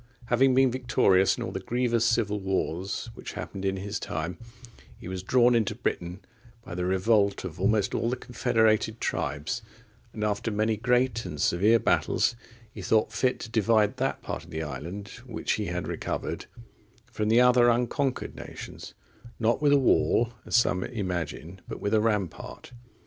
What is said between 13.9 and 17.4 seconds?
that part of the island, which he had recovered, from the